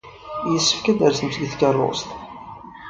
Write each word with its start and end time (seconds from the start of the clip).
Yessefk 0.51 0.85
ad 0.91 0.95
d-tersemt 0.97 1.35
seg 1.37 1.45
tkeṛṛust. 1.47 2.09